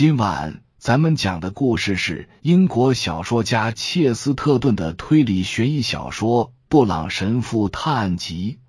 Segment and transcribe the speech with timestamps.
[0.00, 8.60] 今晚咱们讲的故事是英国小说家切斯特顿的推理悬疑小说《布朗神父探案集》。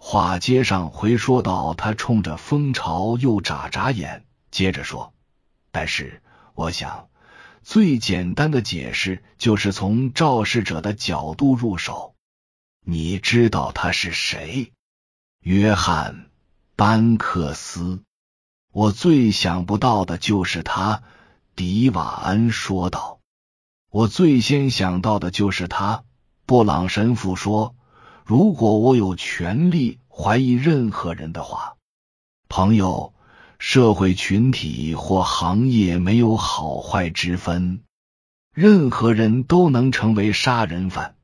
[0.00, 5.14] 话接上回说到，他冲着蜂巢又眨眨眼，接着说
[5.70, 6.20] ：“但是
[6.56, 7.06] 我想，
[7.62, 12.16] 最简单的解释就是从肇事者的角度入手。
[12.84, 14.72] 你知道他是谁？
[15.42, 16.12] 约翰·
[16.74, 18.02] 班克斯。
[18.72, 21.02] 我最想不到的就是他。”
[21.54, 23.20] 迪瓦恩说道。
[23.92, 26.02] “我最先想到的就是他。”
[26.44, 27.74] 布朗神父说。
[28.24, 31.74] 如果我有权利怀疑任何人的话，
[32.48, 33.14] 朋友、
[33.58, 37.82] 社会群体或行业没有好坏之分，
[38.54, 41.16] 任何人都能成为杀人犯。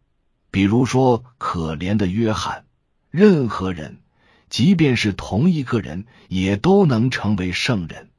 [0.50, 2.64] 比如说，可怜的约翰。
[3.10, 4.02] 任何人，
[4.50, 8.10] 即便是同一个人，也都能成为圣人。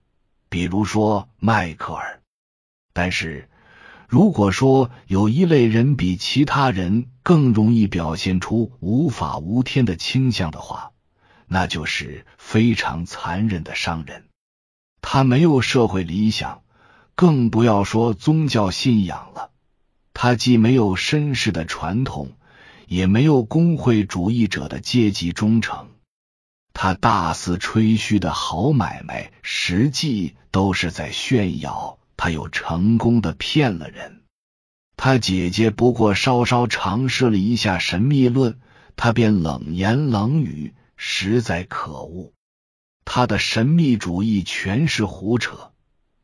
[0.49, 2.21] 比如说，迈克尔。
[2.93, 3.47] 但是。
[4.11, 10.93] 如果说有一类人比其他人更容易表现出无法无天的倾向的话，
[11.45, 14.25] 那就是非常残忍的商人。
[14.99, 16.63] 他没有社会理想，
[17.13, 19.51] 更不要说宗教信仰了。
[20.15, 22.31] 他既没有绅士的传统，
[22.87, 25.87] 也没有工会主义者的阶级忠诚。
[26.81, 31.99] 他大肆吹嘘的好买卖，实际都是在炫耀。
[32.15, 34.21] 他又成功的骗了人。
[34.95, 38.61] 他姐姐不过稍稍尝试了一下神秘论，
[38.95, 42.31] 他便冷言冷语，实在可恶。
[43.03, 45.71] 他的神秘主义全是胡扯，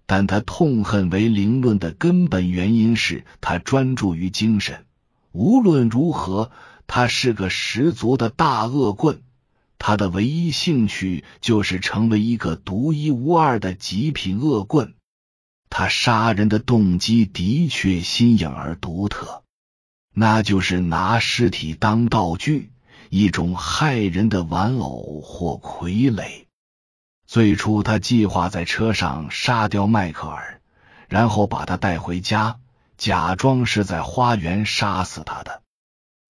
[0.05, 4.85] 但他痛恨唯灵论的根本原因是他专注于精神。
[5.33, 6.49] 无论如何，
[6.87, 9.21] 他是个十足的大恶棍。
[9.77, 14.95] 他的唯一兴趣就是成为一个独一无二的极品恶棍。
[15.69, 19.43] 他杀人的动机的确新颖而独特，
[20.13, 22.71] 那就是拿尸体当道具，
[23.09, 26.45] 一种害人的玩偶或傀儡。
[27.27, 30.61] 最初，他计划在车上杀掉迈克尔，
[31.09, 32.59] 然后把他带回家，
[32.97, 35.63] 假装是在花园杀死他的。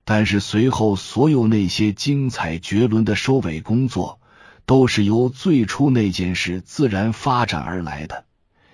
[0.06, 4.20] 但是，随后所有那些精彩绝伦的收尾工作，
[4.68, 8.26] 都是由最初那件事自然发展而来的。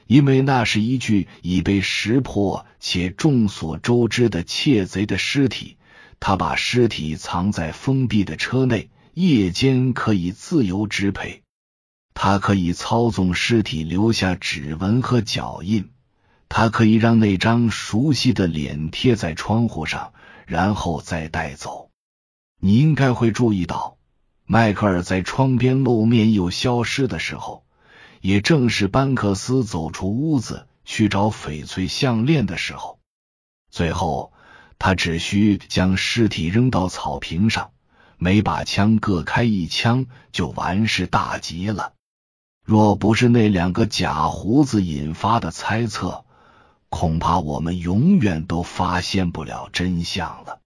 [0.07, 5.77] 因为那是一具已被识破且众所周知的窃贼的尸体，
[6.19, 11.43] 他把尸体藏在封闭的车内，夜间可以自由支配。
[12.13, 15.91] 他可以操纵尸体留下指纹和脚印，
[16.49, 20.11] 他可以让那张熟悉的脸贴在窗户上，
[20.51, 21.91] 然后再带走。
[22.59, 23.95] 你应该会注意到，
[24.45, 27.63] 迈克尔在窗边露面又消失的时候。
[28.19, 32.99] 也正是班克斯走出屋子去找翡翠项链的时候，
[33.71, 34.31] 最后
[34.77, 37.71] 他只需将尸体扔到草坪上，
[38.17, 41.93] 每把枪各开一枪就完事大吉了。
[42.63, 46.25] 若不是那两个假胡子引发的猜测，
[46.91, 50.59] 恐怕我们永远都发现不了真相了。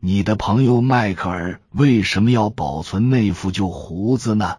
[0.00, 4.58] 你的朋友迈克尔为什么要保存那副旧胡子呢？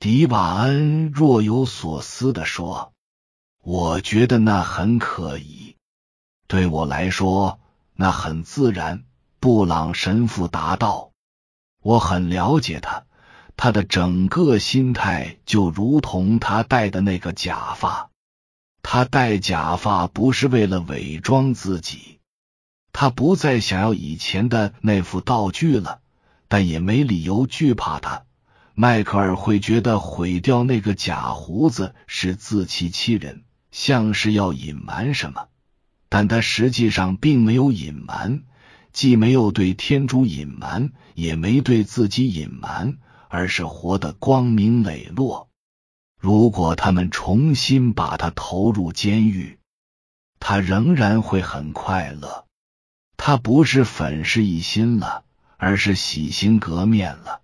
[0.00, 2.92] 迪瓦恩若有所思的说
[3.62, 5.76] ：“我觉得那很可疑。
[6.48, 7.60] 对我来说，
[7.94, 9.04] 那很自然。”
[9.38, 11.12] 布朗神父答道
[11.80, 13.04] ：“我很了解他，
[13.56, 18.10] 他的整个心态就如同他戴的那个假发。
[18.88, 22.20] 他戴假发不是为了伪装自己，
[22.92, 25.98] 他不再想要以前的那副道具了，
[26.46, 28.22] 但也没理由惧怕他。”
[28.74, 33.42] 迈克尔会觉得毁掉那个假胡子是自欺欺人，
[33.72, 35.48] 像是要隐瞒什么，
[36.08, 38.44] 但他实际上并没有隐瞒，
[38.92, 45.48] 既没有对天主隐瞒，也没对自己隐瞒，而是活得光明磊落。
[46.26, 49.60] 如果他们重新把他投入监狱，
[50.40, 52.46] 他仍然会很快乐。
[53.16, 55.22] 他不是粉饰一新了，
[55.56, 57.42] 而是洗心革面了。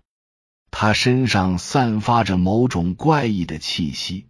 [0.69, 4.27] 他身上散发着某种怪异的气息，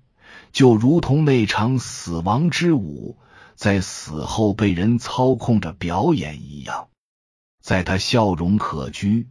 [0.52, 3.18] 就如同那场死亡之舞
[3.56, 6.90] 在死后被人操控着表演一样。
[7.60, 9.26] 在他笑容可掬、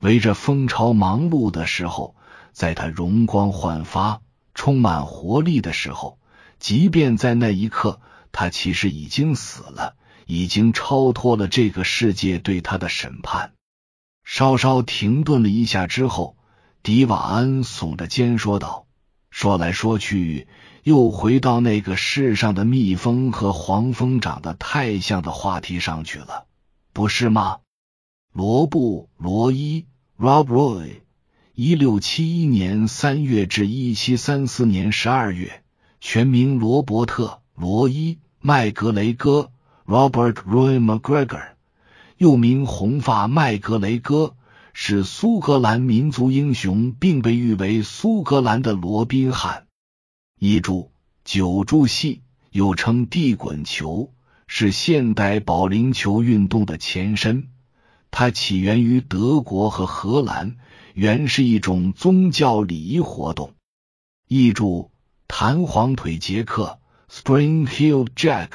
[0.00, 2.14] 围着蜂巢忙碌的时候，
[2.52, 4.20] 在他容光焕发、
[4.56, 6.18] 充满活力的时候，
[6.58, 8.00] 即便在那一刻，
[8.32, 9.94] 他其实已经死了，
[10.26, 13.52] 已经超脱了这个世界对他的审判。
[14.24, 16.34] 稍稍停顿了一下之后。
[16.82, 18.86] 迪瓦恩耸着肩说道
[19.28, 20.46] ：“说来说去，
[20.84, 26.46] 又回到那个世上的蜜蜂和黄蜂长得太像的话题上去了，
[26.92, 27.58] 不是吗？
[28.32, 29.86] 罗布·罗伊
[30.16, 31.00] （Rob Roy），
[31.58, 35.62] 一六七一年三月至一七三四年十二月，
[36.02, 37.24] 全名罗伯特·
[37.58, 38.12] 罗伊·
[38.42, 39.50] 麦格雷戈
[39.86, 41.52] （Robert Roy McGregor），
[42.18, 44.34] 又名红发麦格雷戈，
[44.74, 49.64] 是苏格兰民族英雄，并被誉为苏格兰的罗宾汉。
[50.38, 50.90] 译注：
[51.24, 52.20] 九柱戏
[52.50, 54.12] 又称地滚球，
[54.46, 57.48] 是现代保龄球运动的前身。
[58.18, 60.56] 它起源于德国和荷兰，
[60.94, 63.52] 原是一种宗教礼仪活动。
[64.26, 64.90] 译注：
[65.28, 66.78] 弹簧腿杰克
[67.12, 68.48] （Springhill Jack）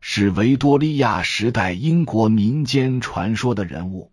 [0.00, 4.12] 是维多利亚时代英国民间传说的人物。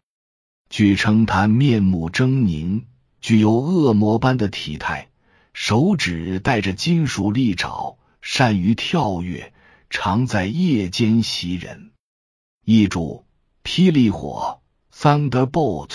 [0.71, 2.81] 据称，他面目狰狞，
[3.21, 5.09] 具有恶魔般的体态。
[5.53, 9.53] 手指带着金属利爪，善于跳跃，
[9.91, 11.91] 常在夜间袭人。
[12.65, 13.23] 译注：
[13.63, 14.61] 霹雳火
[14.95, 15.89] （Thunderbolt），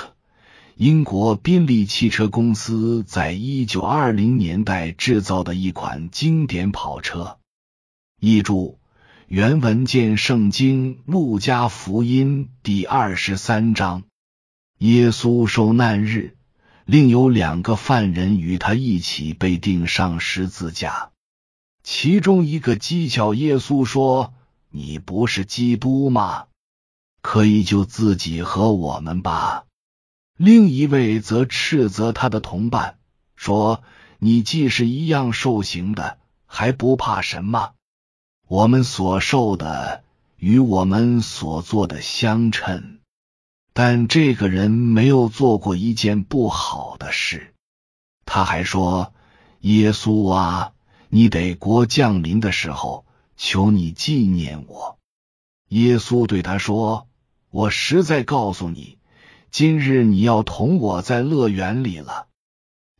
[0.76, 7.38] 英国宾利汽车公司在一九二零年代制造的一款经典跑车。
[8.20, 8.78] 译注：
[9.28, 14.02] 原文见圣经路加福音第二十三章，
[14.78, 16.34] 耶稣受难日。
[16.84, 21.10] 另有两个犯人与他一起被钉上十字架，
[21.82, 24.34] 其中一个讥诮耶稣说
[24.72, 26.47] ：“你不是基督吗？
[27.30, 29.66] 可以救自己和我们吧。”
[30.34, 32.96] 另一位则斥责他的同伴
[33.36, 33.82] 说
[34.18, 36.16] ：“你既是一样受刑的，
[36.46, 37.72] 还不怕什么？
[38.46, 40.04] 我们所受的
[40.38, 42.98] 与我们所做的相称。”
[43.74, 47.54] 但这个人没有做过一件不好的事。
[48.24, 49.12] 他还说
[49.60, 50.72] ：“耶稣啊，
[51.10, 53.04] 你得国降临的时候，
[53.36, 54.98] 求你纪念我。”
[55.68, 57.06] 耶稣对他说
[57.50, 58.98] ：“我实在告诉你，
[59.50, 62.26] 今日你要同我在乐园里了。”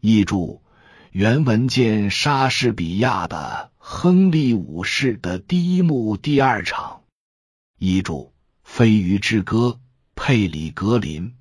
[0.01, 0.63] 译注：
[1.11, 7.03] 原文见莎士比亚的《亨利五世》的第一幕第二场。
[7.79, 9.81] 译注：飞鱼之歌。
[10.21, 11.35] 佩里格林，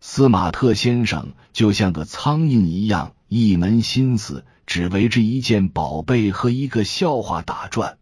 [0.00, 7.98] 斯马特先生就像个苍蝇一样，一门心思只围着一件宝贝和一个笑话打转。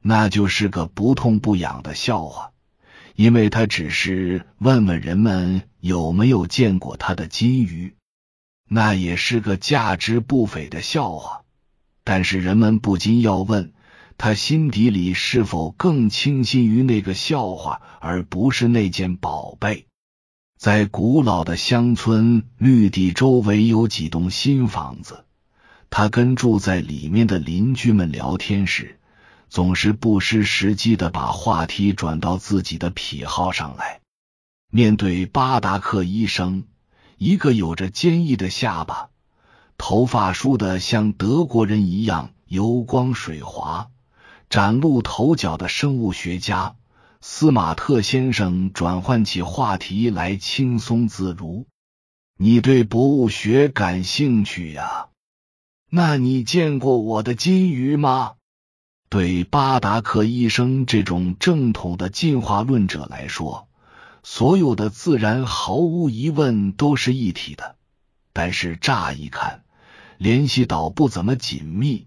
[0.00, 2.52] 那就是个不痛不痒的笑话，
[3.16, 7.94] 因为他只是问问人们有没有见过他的金鱼。
[8.68, 11.42] 那也是个价值不菲的笑话，
[12.04, 13.72] 但是人们不禁要问。
[14.18, 19.86] 他心底里是否更倾心于那个笑话，而不是那件宝贝？
[20.58, 25.26] 在古老的乡村绿地周围有几栋新房子，
[25.90, 28.98] 他跟住在里面的邻居们聊天时，
[29.48, 34.00] 总是不失时机的把话题转到自己的癖好上来。
[34.70, 36.64] 面对巴达克医生，
[37.18, 39.10] 一个有着坚毅的下巴、
[39.78, 43.88] 头发梳得像德国人一样油光水滑。
[44.48, 46.76] 崭露头角的生物学家
[47.20, 51.66] 斯马特先生转换起话题来轻松自如。
[52.38, 55.08] 你对博物学感兴趣呀？
[55.90, 58.34] 那你见过我的金鱼吗？
[59.08, 63.68] 对巴达克医生这种正统的进化论者来说，
[64.22, 67.76] 所有的自然毫无疑问都是一体的。
[68.32, 69.62] 但是乍一看，
[70.18, 72.06] 联系倒不怎么紧密。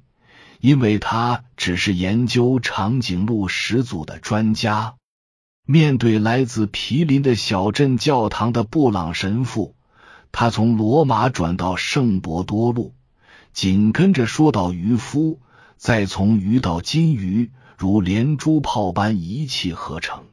[0.61, 4.95] 因为他只是研究长颈鹿始祖的专家，
[5.65, 9.73] 面对来自毗邻的小镇教堂的布朗神父，
[10.33, 12.93] 他从罗马转到圣伯多禄，
[13.53, 15.39] 紧跟着说到渔夫，
[15.79, 20.25] 再从鱼到金鱼，如连珠炮般一气呵成。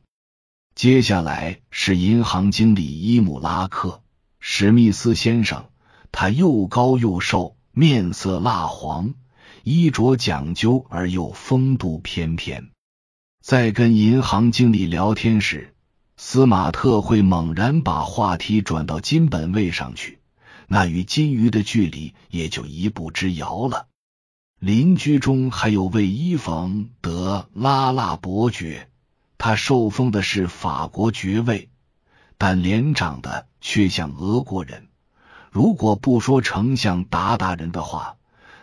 [0.75, 4.03] 接下来是银行经理伊姆拉克
[4.41, 5.67] 史密斯先生，
[6.11, 9.15] 他又高又瘦，面色蜡黄。
[9.63, 12.71] 衣着讲究而又风度翩翩，
[13.41, 15.77] 在跟银行经理聊天时，
[16.17, 20.19] 斯马特会猛然把话题转到金本位上去，
[20.67, 23.87] 那与金鱼的距离也就一步之遥了。
[24.59, 28.89] 邻居中还有位伊冯德拉腊伯爵，
[29.39, 31.69] 他受封的是法国爵位，
[32.39, 34.89] 但脸长得却像俄国人。
[35.51, 38.17] 如果不说丞相鞑靼人的话。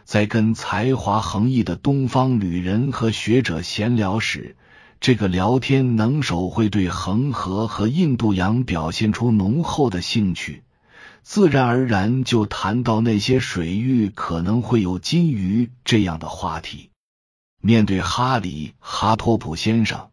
[0.05, 4.57] 在跟才华横溢的东方旅人和学者闲聊时，
[4.99, 10.63] 这个聊天能手会对恒河和印度洋表现出浓厚的兴趣。
[11.23, 16.89] 自然而然就谈到那些水域可能会有金鱼这样的话题。
[17.61, 20.09] 面对哈里·哈托普先生，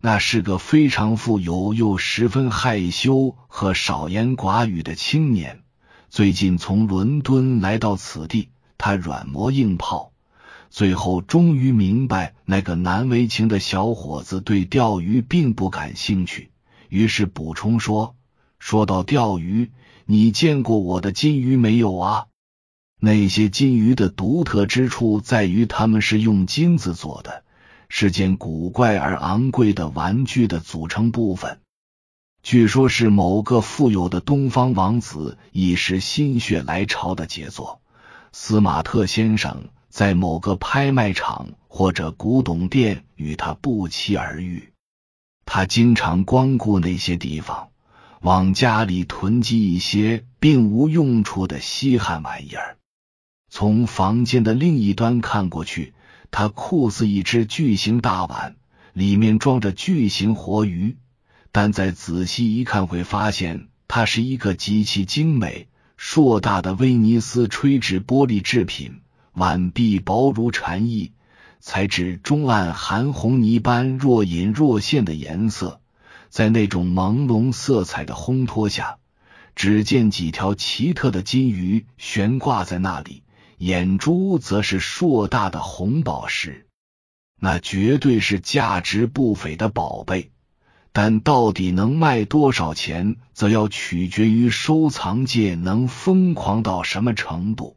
[0.00, 5.62] 那是个非常富有又十分害羞和少言寡语的青年。
[6.10, 8.48] 最近从伦敦来到此地，
[8.78, 10.10] 他软磨硬泡，
[10.70, 16.50] 最后终于明白那个难为情的小伙子对钓鱼并不感兴趣，
[16.88, 18.16] 于是补充说
[18.58, 19.70] ：“说到钓鱼，
[20.10, 22.28] 你见过我的金鱼没有啊？”
[22.98, 27.44] 那些金鱼的独特之处在于，它们是用金子做的，
[27.90, 31.60] 是件古怪而昂贵的玩具的组成部分。
[32.42, 37.82] 据说，是某个富有的东方王子一时心血来潮的杰作。
[38.32, 44.72] 斯马特先生在某个拍卖场或者古董店与他不期而遇，
[45.44, 47.68] 他经常光顾那些地方，
[48.20, 52.76] 往家里囤积一些并无用处的稀罕玩意儿。
[53.50, 55.94] 从房间的另一端看过去，
[56.30, 58.56] 它酷似一只巨型大碗，
[58.92, 60.96] 里面装着巨型活鱼。
[61.50, 69.00] 但再仔细一看，会发现它是一个极其精美、硕大的威尼斯吹制玻璃制品。
[69.32, 71.12] 碗壁薄如蝉翼，
[71.60, 75.80] 材质中暗含红泥般若隐若现的颜色，
[76.30, 78.98] 在那种朦胧色彩的烘托下，
[79.54, 83.22] 只见几条奇特的金鱼悬挂在那里。
[83.58, 86.68] 眼珠则是硕大的红宝石，
[87.40, 90.30] 那绝对是价值不菲的宝贝。
[90.92, 97.76] 但到底能卖多少钱，则要取决于收藏界能疯狂到什么程度。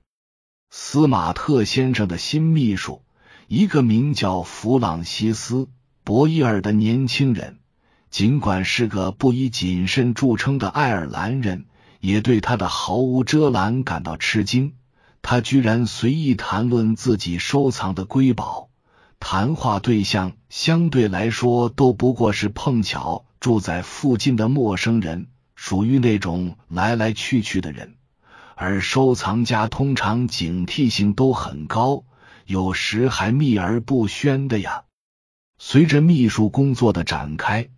[0.70, 3.04] 斯马特先生的新秘书，
[3.48, 5.56] 一个名叫弗朗西斯·
[6.04, 7.58] 博伊尔的年轻人，
[8.12, 11.66] 尽管是个不以谨慎著称的爱尔兰人，
[12.02, 14.74] 也对他的毫无遮拦感到吃惊。
[15.22, 18.70] 他居然随意谈论自己收藏的瑰宝，
[19.20, 27.96] 谈话对象相对来说都不过是碰巧住在附近的陌生人，属于那种来来去去的人。
[28.56, 32.04] 而收藏家通常警惕性都很高，
[32.46, 34.84] 有时还秘而不宣的呀。
[35.58, 37.70] 随着秘书工作的展开，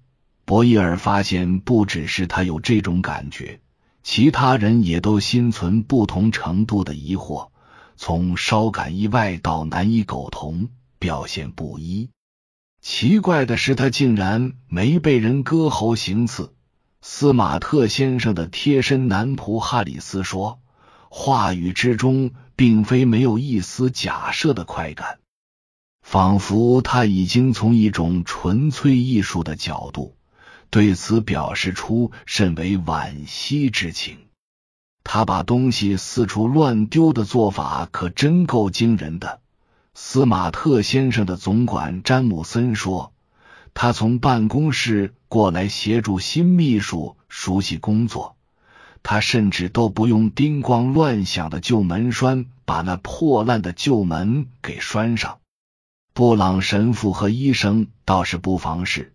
[0.54, 3.60] 博伊尔发现不只是他有这种感觉。
[4.04, 7.50] 其他人也都心存不同程度的疑惑，
[7.96, 10.70] 从稍感意外到难以苟同，
[11.00, 12.12] 表现不一。
[12.82, 16.54] 奇怪的是，他竟然没被人割喉行刺。
[17.02, 20.60] 斯马特先生的贴身男仆哈里斯说，
[21.10, 25.18] 话语之中并非没有一丝假设的快感，
[26.04, 30.16] 仿佛他已经从一种纯粹艺术的角度。
[30.74, 34.18] 对此表示出甚为惋惜之情。
[35.04, 39.40] 他把东西四处乱丢的做法可真够惊人的。
[39.94, 43.14] 斯马特先生的总管詹姆森说
[43.76, 48.36] ：“他从办公室过来协助新秘书熟悉工作，
[49.04, 55.38] 他甚至都不用叮咣乱响的旧门栓把那破烂的旧门给拴上。”
[56.16, 59.13] 布朗神父和医生倒是不妨事。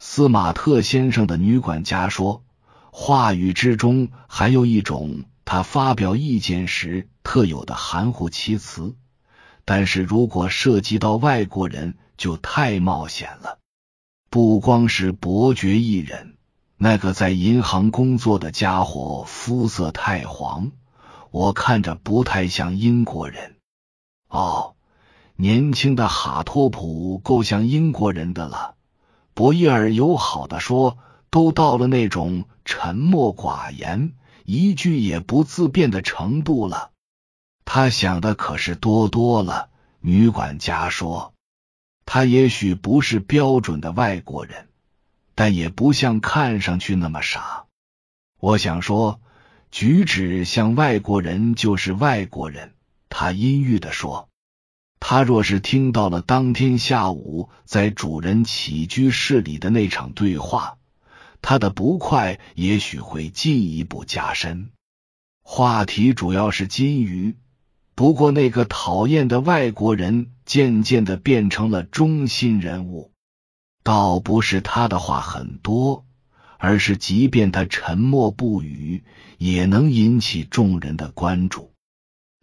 [0.00, 2.44] 斯马特先生的女管家说
[2.92, 8.94] ：“话语之中还有一种他发表意见时特有的含糊其辞，
[9.64, 13.58] 但是如果涉及到外国人，就太冒险了。
[14.30, 16.36] 不光是伯爵一人，
[16.76, 20.70] 那个在银行工作的家伙肤色太黄，
[21.32, 23.56] 我看着不太像英国人。
[24.28, 24.76] 哦，
[25.34, 28.76] 年轻的哈托普够像英国人的了。”
[29.38, 30.98] 博伊尔友好的说
[31.30, 34.14] ：“都到了那种沉默寡言、
[34.44, 36.90] 一句也不自辩的程度了。”
[37.64, 39.70] 他想的可是多多了。
[40.00, 41.34] 女管家说
[42.04, 44.66] ：“他也许不是标准的外国人，
[45.36, 47.66] 但也不像看上去那么傻。
[48.40, 49.20] 我想说，
[49.70, 52.74] 举止像外国人就是外国人。”
[53.08, 54.28] 他阴郁的说。
[55.00, 60.76] 他若是听到了当天下午在主人起居室里的那场对话，
[61.40, 64.70] 他的不快也许会进一步加深。
[65.42, 67.36] 话题主要是金鱼，
[67.94, 73.12] 不过那个讨厌的外国人渐渐的变成了中心人物。
[73.82, 76.04] 倒不是他的话很多，
[76.58, 79.04] 而是即便他沉默不语，
[79.38, 81.72] 也能引起众人的关注。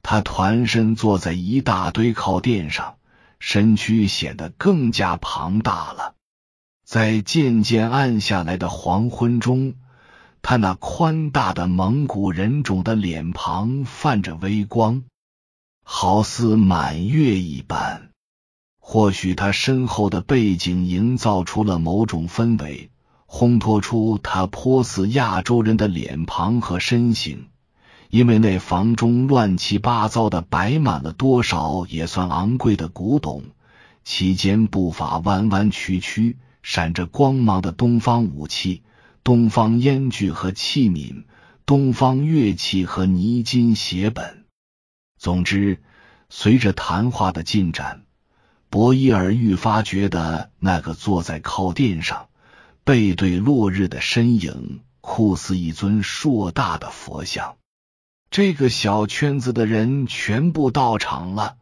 [0.08, 2.98] 他团身坐在一大堆靠垫上，
[3.40, 6.14] 身躯显得更加庞大了。
[6.86, 9.74] 在渐渐暗下来的黄昏中，
[10.44, 15.06] 他那宽大的蒙古人种的脸庞泛着微光，
[15.82, 18.12] 好似满月一般。
[18.78, 22.92] 或许他身后的背景营造出了某种氛围，
[23.26, 27.48] 烘托出他颇似亚洲人的脸庞和身形。
[28.10, 33.44] 因为那房中乱七八糟的摆满了多少也算昂贵的古董，
[34.04, 38.84] 其间步伐弯弯曲曲、闪着光芒的东方武器。
[39.24, 41.24] 东方烟具和器皿，
[41.66, 44.46] 东方乐器和泥金写本。
[45.18, 45.82] 总之，
[46.30, 48.04] 随着谈话的进展，
[48.70, 52.28] 博伊尔愈发觉得那个坐在靠垫上、
[52.84, 57.56] 背对落日的身影，酷似一尊硕大的佛像。
[58.36, 61.56] 这个小圈子的人全部到场了，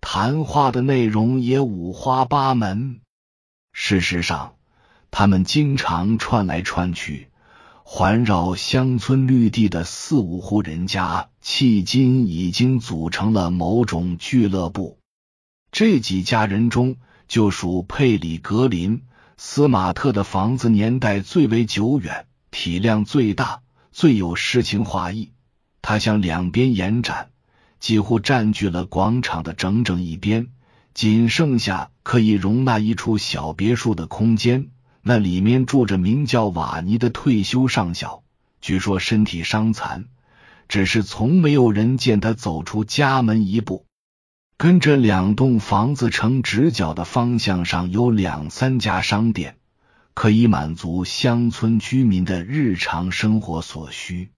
[0.00, 3.02] 谈话的内容也五花八门。
[3.74, 4.54] 事实上。
[5.10, 7.28] 他们经常串来串去，
[7.82, 14.96] 环绕乡村绿地的四五户人家，迄今已经组成了某种俱乐部。
[15.72, 16.96] 这几家人中，
[17.28, 19.02] 就属佩里格林
[19.36, 23.60] 斯马特的房子年代最为久远，体量最大，
[23.92, 25.33] 最有诗情画意。
[25.86, 27.28] 它向两边延展，
[27.78, 30.46] 几乎占据了广场的整整一边，
[30.94, 34.68] 仅剩下可以容纳一处小别墅的空间。
[35.02, 38.22] 那里面住着名叫瓦尼的退休上校，
[38.62, 40.06] 据说身体伤残，
[40.68, 43.84] 只是从没有人见他走出家门一步。
[44.56, 49.58] 跟这两栋房子成直角的方向上有两三家商店，
[50.14, 54.30] 可以满足乡村居民的日常生活所需。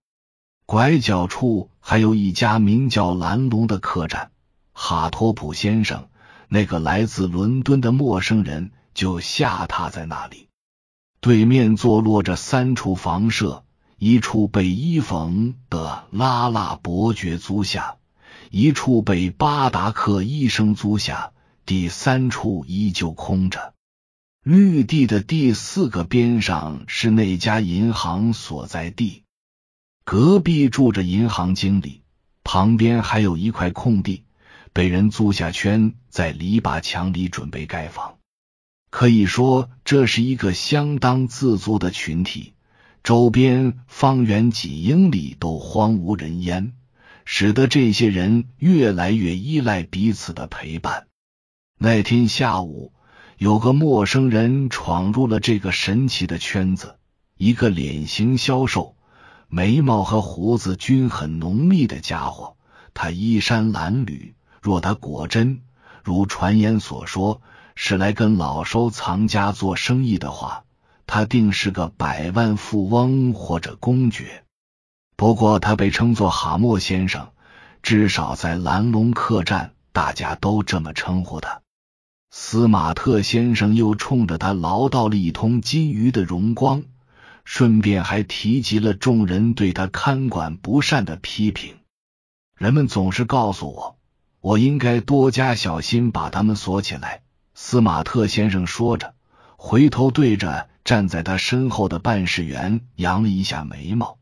[0.66, 4.32] 拐角处还有一家名叫蓝龙的客栈，
[4.72, 6.08] 哈托普先生
[6.48, 10.48] 那个来自伦敦的陌生人就下榻在那里。
[11.20, 13.64] 对面坐落着三处房舍，
[13.96, 17.98] 一处被伊冯的拉拉伯爵租下，
[18.50, 21.30] 一处被巴达克医生租下，
[21.64, 23.72] 第三处依旧空着。
[24.42, 29.22] 绿地的第四个边上是那家银行所在地，
[30.06, 32.02] 隔壁住着银行经理，
[32.44, 34.22] 旁边还有一块空地，
[34.72, 38.18] 被人租下圈在篱笆墙里准备盖房。
[38.88, 42.54] 可以说，这是一个相当自足的群体。
[43.02, 46.74] 周边方圆几英里都荒无人烟，
[47.24, 51.08] 使得这些人越来越依赖彼此的陪伴。
[51.78, 52.92] 那天下午，
[53.38, 56.94] 有个陌生人闯入了这个神奇的圈子，
[57.36, 58.95] 一个脸型消瘦、
[59.56, 62.56] 眉毛和胡子均很浓密的家伙。
[62.92, 65.62] 他衣衫褴褛，若他果真
[66.04, 67.40] 如传言所说。
[67.78, 70.64] 是来跟老收藏家做生意的话，
[71.06, 74.44] 他定是个百万富翁或者公爵。
[75.14, 77.28] 不过他被称作哈默先生，
[77.82, 81.60] 至少在蓝龙客栈，大家都这么称呼他。
[82.30, 86.82] 斯马特先生又冲着他唠叨了一通金鱼的荣光，
[87.46, 91.76] 顺便还提及了众人对他看管不善的批评。
[92.58, 93.96] 人们总是告诉我，
[94.40, 97.22] 我应该多加小心，把他们锁起来。
[97.54, 99.14] 斯马特先生说着，
[99.56, 104.18] 回头对着站在他身后的办事员扬了一下眉毛。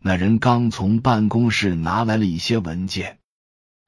[0.00, 3.18] 那人刚从办公室拿来了一些文件。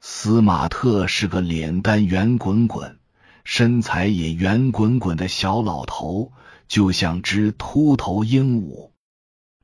[0.01, 3.01] 斯马特是个脸蛋圆滚滚、
[3.43, 6.31] 身材也圆滚滚的小老头，
[6.69, 8.91] 就像只秃头鹦鹉。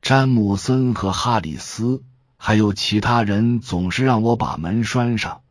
[0.01, 2.03] 詹姆森和哈里斯
[2.37, 5.43] 还有其他人总是让我把门拴上，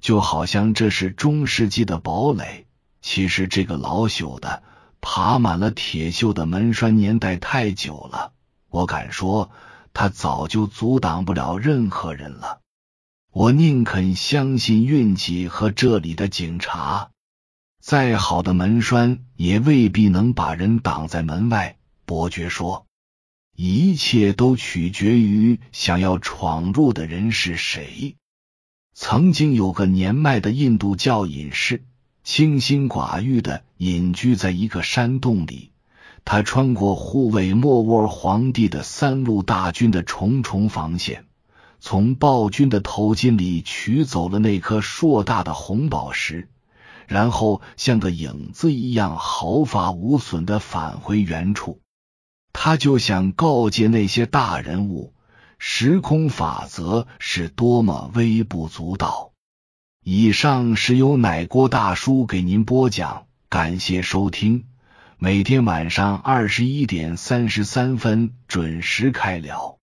[0.00, 2.66] 就好像这是中世纪的堡垒。
[3.02, 4.62] 其实这个老朽的、
[5.00, 8.32] 爬满了铁锈的门栓年代太久了，
[8.70, 9.50] 我敢说，
[9.92, 12.60] 它早就阻挡不了任何人了。
[13.30, 17.10] 我宁肯相信运气和这里的警察。
[17.80, 21.76] 再好的门栓也未必能把人挡在门外。
[22.04, 22.86] 伯爵说
[23.56, 28.16] ：“一切都取决于想要闯入的人是谁。”
[28.94, 31.84] 曾经有个年迈的印度教隐士。
[32.24, 35.72] 清心寡欲的隐居在一个山洞里，
[36.26, 41.24] 他穿过护卫莫卧儿皇帝的三路大军的重重防线，
[41.80, 46.50] 从暴君的头巾里取走了那颗硕大的红宝石，
[47.08, 51.80] 然后像个影子一样毫发无损的返回原处。
[52.52, 55.14] 他就想告诫那些大人物，
[55.58, 59.32] 时空法则是多么微不足道。
[60.04, 64.66] 以上是由奶锅大叔给您播讲，感谢收听。
[65.18, 69.77] 每天晚上二十一点三十三分准时开聊。